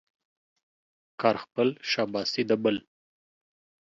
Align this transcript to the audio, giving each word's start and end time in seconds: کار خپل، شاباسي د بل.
کار 1.21 1.35
خپل، 1.43 1.67
شاباسي 1.91 2.43
د 2.49 2.51
بل. 2.63 2.77